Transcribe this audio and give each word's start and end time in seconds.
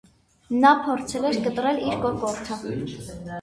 Նա 0.63 0.71
փորձել 0.87 1.27
էր 1.31 1.37
կտրել 1.49 1.83
իր 1.91 2.01
կոկորդը։ 2.07 2.59